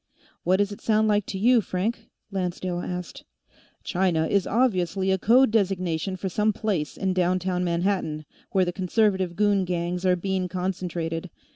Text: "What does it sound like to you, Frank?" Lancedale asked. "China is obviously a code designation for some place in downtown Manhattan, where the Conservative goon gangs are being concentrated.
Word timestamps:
"What 0.41 0.57
does 0.57 0.71
it 0.71 0.81
sound 0.81 1.07
like 1.07 1.27
to 1.27 1.37
you, 1.37 1.61
Frank?" 1.61 2.09
Lancedale 2.31 2.79
asked. 2.81 3.23
"China 3.83 4.25
is 4.25 4.47
obviously 4.47 5.11
a 5.11 5.19
code 5.19 5.51
designation 5.51 6.15
for 6.15 6.27
some 6.27 6.51
place 6.53 6.97
in 6.97 7.13
downtown 7.13 7.63
Manhattan, 7.63 8.25
where 8.49 8.65
the 8.65 8.73
Conservative 8.73 9.35
goon 9.35 9.63
gangs 9.63 10.03
are 10.03 10.15
being 10.15 10.47
concentrated. 10.47 11.29